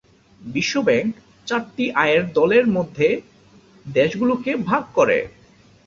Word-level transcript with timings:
বিশ্ব 0.41 0.75
ব্যাংক 0.87 1.11
চারটি 1.47 1.85
আয়ের 1.95 2.23
দলের 2.33 2.65
মধ্যে 2.67 3.07
দেশগুলোকে 3.85 4.51
ভাগ 4.69 4.83
করে। 4.95 5.17